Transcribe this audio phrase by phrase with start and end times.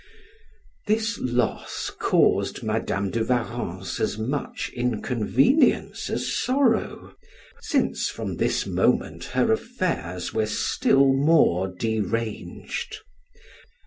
[0.87, 7.13] This loss caused Madam de Warrens as much inconvenience as sorrow,
[7.59, 12.97] since from this moment her affairs were still more deranged.